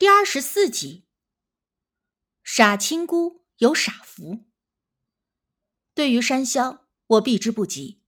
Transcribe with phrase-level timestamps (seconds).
[0.00, 1.04] 第二十四集，
[2.42, 4.46] 傻亲姑有傻福。
[5.92, 8.00] 对于山魈，我避之不及，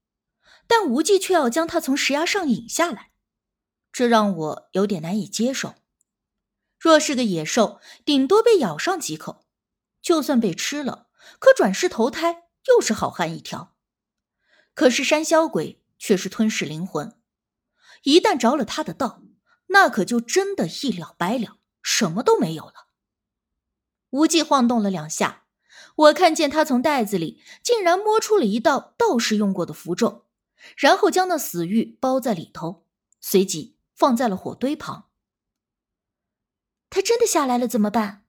[0.66, 3.12] 但无忌却要将他从石崖上引下来，
[3.92, 5.74] 这让我有点难以接受。
[6.78, 9.44] 若是个野兽，顶多被咬上几口，
[10.00, 13.76] 就算被吃了，可转世投胎又是好汉一条。
[14.72, 17.20] 可是山魈鬼却是吞噬灵魂，
[18.04, 19.22] 一旦着了他的道，
[19.66, 21.58] 那可就真的一了百了。
[21.82, 22.88] 什么都没有了。
[24.10, 25.44] 无忌晃动了两下，
[25.96, 30.26] 我看见他从袋子里竟然摸出了一道道士用过的符咒，
[30.76, 32.86] 然后将那死玉包在里头，
[33.20, 35.10] 随即放在了火堆旁。
[36.90, 38.26] 他真的下来了怎么办？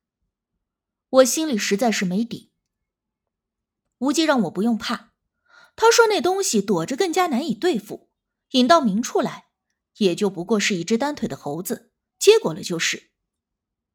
[1.10, 2.52] 我心里实在是没底。
[4.00, 5.12] 无忌让我不用怕，
[5.76, 8.10] 他说那东西躲着更加难以对付，
[8.52, 9.48] 引到明处来，
[9.98, 13.12] 也就不过是一只单腿的猴子，结果了就是。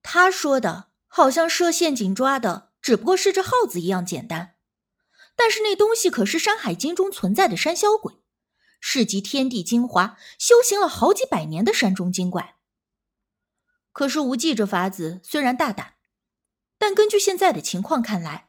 [0.03, 4.55] 他说的好像设陷阱抓的只不过是只耗子一样简单，
[5.37, 8.23] 但是那东西可是《山海经》中存在的山魈鬼，
[8.81, 12.57] 是集天地精华、修行了好几百年的山中精怪。
[13.93, 15.95] 可是无忌这法子虽然大胆，
[16.79, 18.49] 但根据现在的情况看来，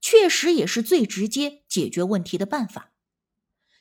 [0.00, 2.92] 确实也是最直接解决问题的办法。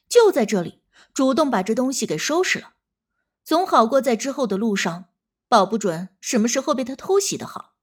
[0.07, 2.75] 就在这里主动把这东西给收拾了，
[3.43, 5.08] 总好过在之后的路上。
[5.49, 7.75] 保不准什么时候被他偷袭的好。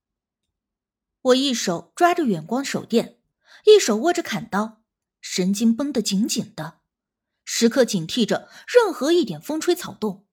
[1.20, 3.20] 我一手抓着远光手电，
[3.64, 4.82] 一手握着砍刀，
[5.20, 6.78] 神经绷得紧紧的，
[7.44, 10.26] 时刻警惕着任何一点风吹草动。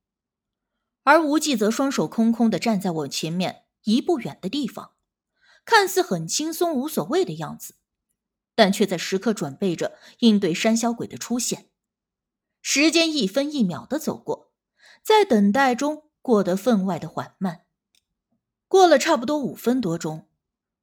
[1.01, 4.93] 而无忌则双手空空的站在我前面一步远的地方，
[5.65, 7.73] 看似很轻松无所谓的样子，
[8.53, 11.71] 但却在时刻准备着应对山魈鬼的出现。
[12.61, 14.53] 时间一分一秒的走过，
[15.01, 16.11] 在等待中。
[16.23, 17.67] 过得分外的缓慢。
[18.67, 20.27] 过了差不多五分多钟，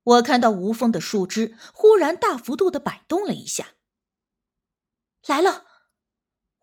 [0.04, 3.74] 我看到无风的树枝忽然大幅度的摆动了一下。
[5.26, 5.64] 来了，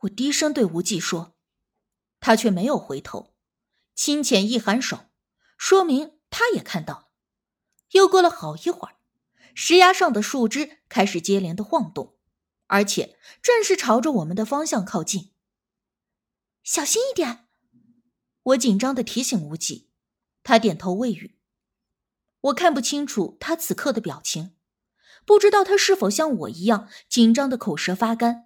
[0.02, 1.36] 我低声对无忌说，
[2.22, 3.34] 他却没有回头，
[3.94, 5.10] 轻浅一颔首，
[5.58, 7.08] 说明他也看到了。
[7.92, 8.96] 又过了好一会儿，
[9.56, 12.16] 石崖上的树枝开始接连的晃动，
[12.68, 15.34] 而且正是朝着我们的方向靠近。
[16.64, 17.47] 小心一点。
[18.48, 19.90] 我紧张的提醒无忌，
[20.42, 21.38] 他点头未语。
[22.40, 24.54] 我看不清楚他此刻的表情，
[25.26, 28.46] 不知道他是否像我一样紧张的口舌发干。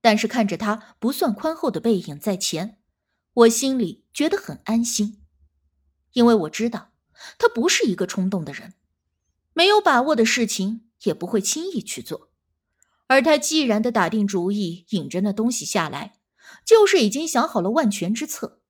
[0.00, 2.78] 但是看着他不算宽厚的背影在前，
[3.32, 5.20] 我心里觉得很安心，
[6.12, 6.92] 因为我知道
[7.36, 8.74] 他不是一个冲动的人，
[9.54, 12.30] 没有把握的事情也不会轻易去做。
[13.08, 16.20] 而他既然的打定主意引着那东西下来，
[16.64, 18.60] 就是已经想好了万全之策。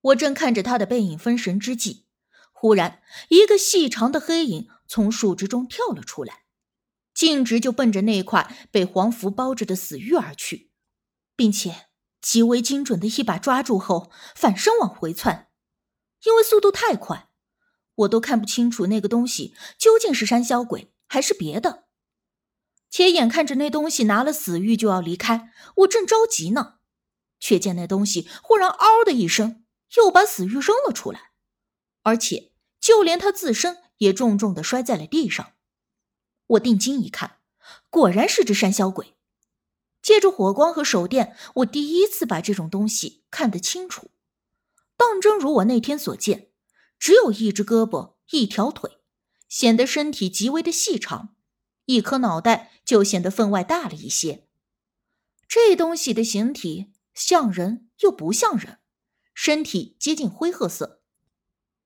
[0.00, 2.06] 我正看着他的背影分神之际，
[2.52, 6.44] 忽然一个细长的黑影从树枝中跳了出来，
[7.12, 10.70] 径直就奔着那块被黄符包着的死玉而去，
[11.34, 11.86] 并且
[12.20, 15.48] 极为精准的一把抓住后反身往回窜。
[16.24, 17.28] 因为速度太快，
[17.94, 21.84] 我都看不清楚那个东西究竟是山魈鬼还是别的。
[22.90, 26.76] 且眼看着那东西拿了死玉就要离开，我正着急呢，
[27.38, 29.64] 却见那东西忽然“嗷”的一声。
[29.96, 31.32] 又把死玉扔了出来，
[32.02, 35.54] 而且就连他自身也重重的摔在了地上。
[36.46, 37.40] 我定睛一看，
[37.90, 39.14] 果然是只山魈鬼。
[40.00, 44.10] 借着火光和手电，我第一次把这种东西看得清楚。
[44.96, 46.50] 当真如我那天所见，
[46.98, 48.98] 只有一只胳膊，一条腿，
[49.48, 51.36] 显得身体极为的细长，
[51.86, 54.46] 一颗脑袋就显得分外大了一些。
[55.46, 58.78] 这东西的形体像人又不像人。
[59.40, 61.00] 身体接近灰褐色，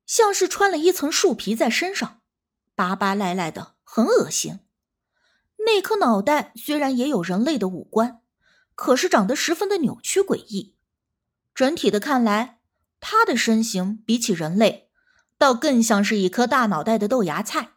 [0.06, 2.22] 像是穿了一层树皮在身上，
[2.74, 4.60] 巴巴赖赖的，很恶心。
[5.58, 8.22] 那颗脑袋虽然也有人类的五官，
[8.74, 10.78] 可是长得十分的扭曲诡异。
[11.54, 12.62] 整体的看来，
[13.00, 14.88] 它的身形比起人类，
[15.36, 17.74] 倒更像是一颗大脑袋的豆芽菜。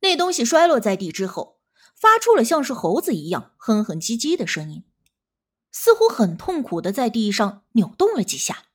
[0.00, 1.60] 那东西摔落在地之后，
[1.94, 4.84] 发出了像是猴子一样哼哼唧唧的声音，
[5.70, 8.68] 似乎很痛苦的在地上扭动了几下。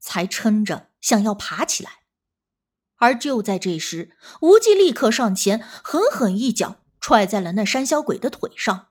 [0.00, 2.00] 才撑着想要爬起来，
[2.96, 8.88] 而就在这时，无忌立刻上前，狠狠一脚踹在了那山魈鬼的腿上，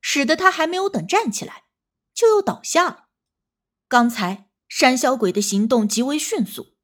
[0.00, 1.64] 使得他还没有等站起来，
[2.12, 3.08] 就又倒下了。
[3.86, 6.74] 刚才山魈鬼的行动极为迅速，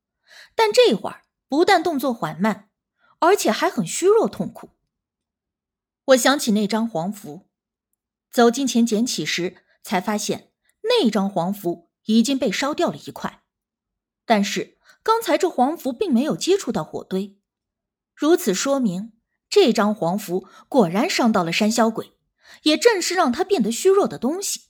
[0.54, 2.70] 但这会儿不但动作缓慢，
[3.20, 4.70] 而且还很虚弱痛苦。
[6.06, 7.48] 我想起那张黄符，
[8.30, 13.42] 走近前捡起时，才发现那张黄符已经被烧掉了一块。
[14.26, 17.38] 但是刚才这黄符并没有接触到火堆，
[18.14, 19.12] 如此说明
[19.48, 22.18] 这张黄符果然伤到了山魈鬼，
[22.64, 24.62] 也正是让他变得虚弱的东西。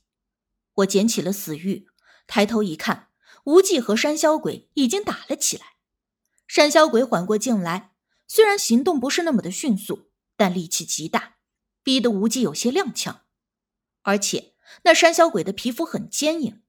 [0.74, 1.88] 我捡起了死玉，
[2.26, 3.08] 抬头一看，
[3.44, 5.76] 无忌和山魈鬼已经打了起来。
[6.46, 7.92] 山魈鬼缓过劲来，
[8.28, 11.36] 虽然行动不是那么的迅速，但力气极大，
[11.82, 13.20] 逼得无忌有些踉跄。
[14.02, 16.62] 而且那山魈鬼的皮肤很坚硬。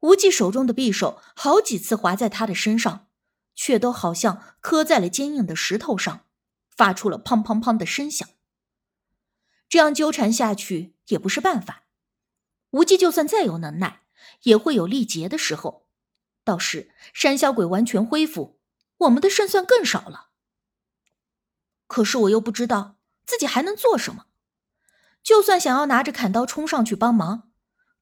[0.00, 3.08] 无忌手中的匕首好几次划在他的身上，
[3.54, 6.26] 却都好像磕在了坚硬的石头上，
[6.68, 8.28] 发出了砰砰砰的声响。
[9.68, 11.84] 这样纠缠下去也不是办法。
[12.70, 14.02] 无忌就算再有能耐，
[14.44, 15.86] 也会有力竭的时候。
[16.42, 18.58] 到时山魈鬼完全恢复，
[18.98, 20.30] 我们的胜算更少了。
[21.86, 24.26] 可是我又不知道自己还能做什么。
[25.22, 27.50] 就算想要拿着砍刀冲上去帮忙，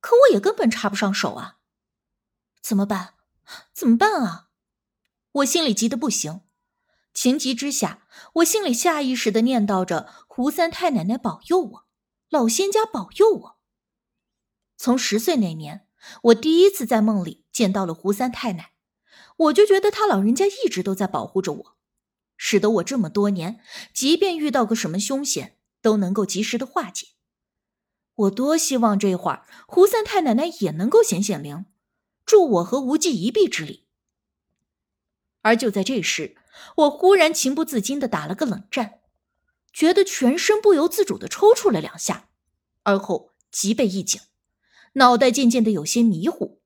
[0.01, 1.58] 可我也根本插不上手啊。
[2.61, 3.15] 怎么办？
[3.73, 4.49] 怎么办啊！
[5.33, 6.43] 我心里急得不行，
[7.15, 11.87] 情急之下，我心里下意识的念叨着：“胡三太奶奶保佑我，
[12.29, 13.59] 老仙家保佑我。”
[14.77, 15.87] 从十岁那年，
[16.25, 18.73] 我第一次在梦里见到了胡三太奶，
[19.37, 21.77] 我就觉得他老人家一直都在保护着我，
[22.37, 23.61] 使得我这么多年，
[23.93, 27.09] 即便遇到个什么凶险，都能够及时的化解。
[28.15, 31.67] 我多希望这会儿胡三太奶奶也能够显显灵。
[32.29, 33.87] 助我和无忌一臂之力。
[35.41, 36.37] 而就在这时，
[36.77, 39.01] 我忽然情不自禁的打了个冷战，
[39.73, 42.29] 觉得全身不由自主的抽搐了两下，
[42.83, 44.21] 而后脊背一紧，
[44.95, 46.61] 脑袋渐渐的有些迷糊。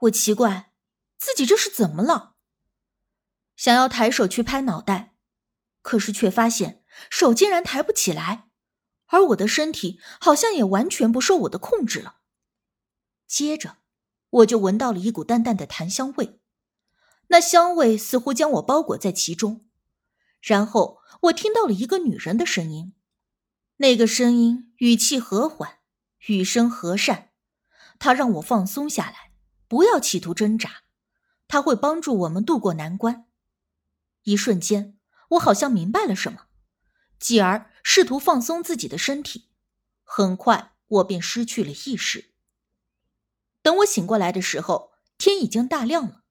[0.00, 0.72] 我奇怪
[1.16, 2.34] 自己这是怎么了，
[3.54, 5.14] 想要抬手去拍脑袋，
[5.80, 8.48] 可是却发现手竟然抬不起来，
[9.06, 12.16] 而我的身体好像也完全不受我的控制了。
[13.28, 13.81] 接着。
[14.32, 16.40] 我就闻到了一股淡淡的檀香味，
[17.28, 19.66] 那香味似乎将我包裹在其中。
[20.40, 22.94] 然后我听到了一个女人的声音，
[23.76, 25.78] 那个声音语气和缓，
[26.28, 27.30] 语声和善。
[27.98, 29.32] 她让我放松下来，
[29.68, 30.82] 不要企图挣扎，
[31.46, 33.26] 她会帮助我们渡过难关。
[34.24, 34.96] 一瞬间，
[35.30, 36.46] 我好像明白了什么，
[37.20, 39.50] 继而试图放松自己的身体。
[40.02, 42.31] 很快，我便失去了意识。
[43.62, 46.22] 等我醒过来的时候，天已经大亮了。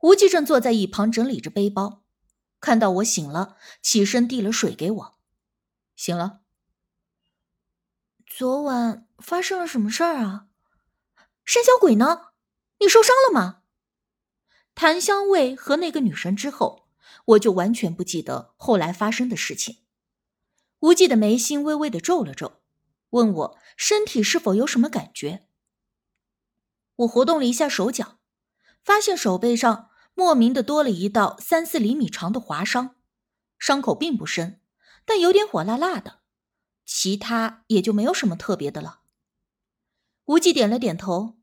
[0.00, 2.02] 无忌正坐在一旁整理着背包，
[2.60, 5.18] 看到我醒了，起身递了水给我。
[5.96, 6.40] 醒了。
[8.26, 10.46] 昨晚发生了什么事儿啊？
[11.44, 12.28] 山小鬼呢？
[12.80, 13.62] 你受伤了吗？
[14.74, 16.88] 檀香味和那个女神之后，
[17.26, 19.78] 我就完全不记得后来发生的事情。
[20.80, 22.60] 无忌的眉心微微的皱了皱，
[23.10, 25.46] 问我身体是否有什么感觉。
[27.02, 28.18] 我活动了一下手脚，
[28.82, 32.96] 发现手背上莫名的多了一道三四厘米长的划伤，
[33.58, 34.60] 伤口并不深，
[35.04, 36.20] 但有点火辣辣的。
[36.84, 39.00] 其他也就没有什么特别的了。
[40.26, 41.38] 无忌点了点头，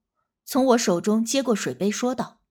[0.46, 2.42] 从我手中接过水杯，说道：“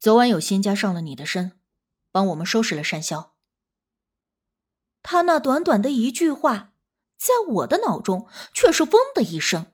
[0.00, 1.60] 昨晚有仙家上了你的身，
[2.10, 3.32] 帮我们收拾了山魈。”
[5.02, 6.72] 他那短短的一句话，
[7.16, 9.73] 在我的脑中却是“嗡”的一声。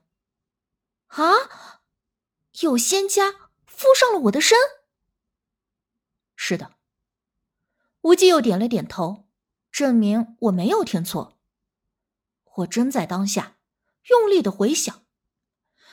[1.11, 1.81] 啊！
[2.61, 4.57] 有仙家附上了我的身。
[6.35, 6.75] 是的，
[8.01, 9.27] 无忌又点了点头，
[9.71, 11.37] 证明我没有听错。
[12.55, 13.57] 我真在当下
[14.09, 15.05] 用力的回想，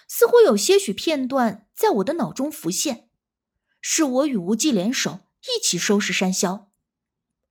[0.06, 3.08] 似乎有些许片段在我的脑中浮现，
[3.80, 6.66] 是我与无忌联手一起收拾山魈，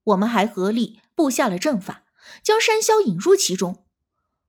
[0.03, 2.05] 我们还合力布下了阵法，
[2.43, 3.85] 将山魈引入其中。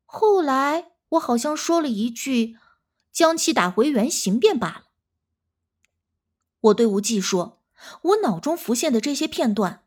[0.04, 2.56] 后来我好像说了一句。
[3.18, 4.84] 将其打回原形便罢了。
[6.60, 7.60] 我对无忌说
[8.02, 9.84] ：“我脑中浮现的这些片段，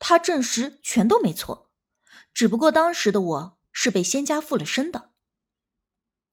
[0.00, 1.70] 他证实全都没错。
[2.34, 5.12] 只不过当时的我是被仙家附了身的。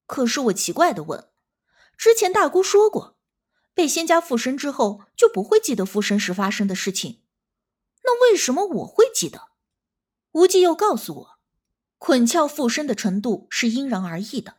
[0.07, 1.29] 可是我奇怪的问：
[1.95, 3.19] 之前大姑说过，
[3.75, 7.21] 被仙家附身之后就不会记得附身时发生的事情，
[8.03, 9.49] 那为什么我会记得？”
[10.33, 11.39] 无忌又告诉我，
[11.99, 14.57] 捆窍附身的程度是因人而异的。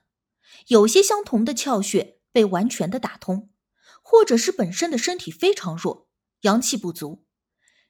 [0.67, 3.51] 有些相同的窍穴被完全的打通，
[4.03, 6.09] 或者是本身的身体非常弱，
[6.41, 7.25] 阳气不足，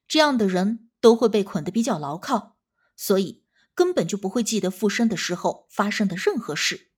[0.06, 2.56] 这样的人都会被捆得比较牢靠，
[2.95, 6.90] 所以根本就不会记得附身的时候发生的任何事。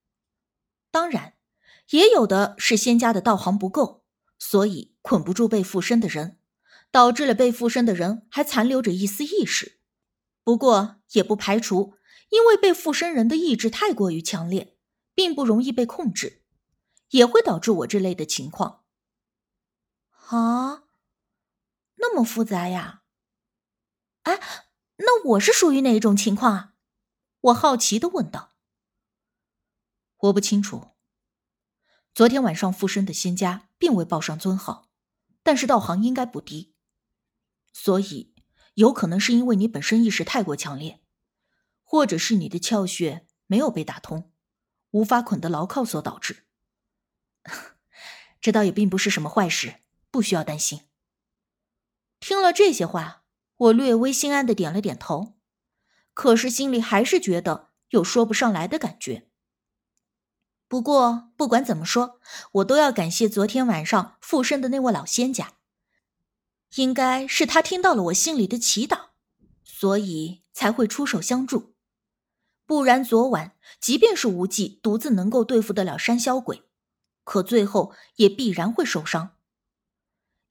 [0.90, 1.34] 当然，
[1.90, 4.04] 也有的是仙家的道行不够，
[4.38, 6.38] 所以捆不住被附身的人，
[6.90, 9.80] 导致了被附身的人还残留着一丝意识。
[10.42, 11.94] 不过也不排除，
[12.30, 14.77] 因为被附身人的意志太过于强烈。
[15.18, 16.44] 并不容易被控制，
[17.08, 18.84] 也会导致我这类的情况。
[20.28, 20.84] 啊，
[21.96, 23.02] 那么复杂呀？
[24.22, 24.38] 哎，
[24.98, 26.74] 那我是属于哪一种情况啊？
[27.40, 28.52] 我好奇的问道。
[30.18, 30.90] 我不清楚。
[32.14, 34.88] 昨天晚上附身的仙家并未报上尊号，
[35.42, 36.76] 但是道行应该不低，
[37.72, 38.36] 所以
[38.74, 41.02] 有可能是因为你本身意识太过强烈，
[41.82, 44.32] 或者是你的窍穴没有被打通，
[44.90, 46.44] 无法捆得牢靠所导致。
[48.40, 49.76] 这倒也并不是什么坏事，
[50.10, 50.82] 不需要担心。
[52.20, 53.24] 听了这些话，
[53.56, 55.36] 我略微心安的点了点头，
[56.14, 59.28] 可是心里还是觉得有说不上来的感觉。
[60.68, 62.20] 不过不管怎么说，
[62.52, 65.54] 我都要感谢昨天晚上附身的那位老仙家，
[66.76, 69.08] 应该是他听到了我心里的祈祷，
[69.64, 71.74] 所以才会出手相助。
[72.68, 76.64] 不然昨晚即便是无忌独自能够对付得了山魈鬼。
[77.24, 79.36] 可最后也必然会受伤。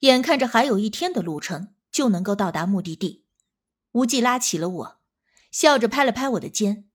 [0.00, 3.24] 眼看着还有一天的路程就能够到达目的地，
[3.92, 5.00] 无忌拉起了我，
[5.52, 6.88] 笑着拍了拍我的肩，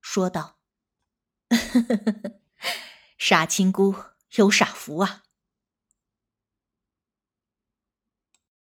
[0.00, 0.58] 说道
[3.18, 3.94] ：“傻青姑
[4.36, 5.24] 有傻福啊。”